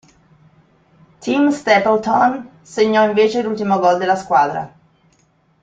Tim 1.19 1.51
Stapleton 1.51 2.49
segnò 2.63 3.05
invece 3.07 3.43
l'ultimo 3.43 3.77
gol 3.77 3.99
della 3.99 4.15
squadra. 4.15 4.73